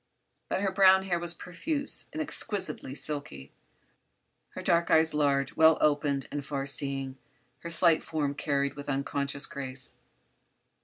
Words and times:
But 0.49 0.61
her 0.61 0.71
brown 0.71 1.03
hair 1.03 1.19
was 1.19 1.35
profuse 1.35 2.09
and 2.11 2.19
exquisitely 2.23 2.95
silky; 2.95 3.51
her 4.55 4.61
dark 4.63 4.89
eyes 4.89 5.13
large, 5.13 5.55
well 5.55 5.77
opened 5.79 6.27
and 6.31 6.43
far 6.43 6.65
seeing; 6.65 7.19
her 7.59 7.69
slight 7.69 8.01
form 8.01 8.33
carried 8.33 8.73
with 8.75 8.89
unconscious 8.89 9.45
grace. 9.45 9.95